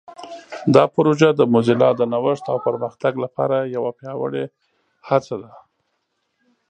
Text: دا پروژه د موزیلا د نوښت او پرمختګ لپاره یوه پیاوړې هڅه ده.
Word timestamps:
دا 0.75 0.83
پروژه 0.95 1.29
د 1.35 1.41
موزیلا 1.53 1.89
د 1.95 2.01
نوښت 2.13 2.45
او 2.51 2.57
پرمختګ 2.67 3.13
لپاره 3.23 3.57
یوه 3.75 3.91
پیاوړې 3.99 4.45
هڅه 5.09 5.35
ده. 5.41 5.51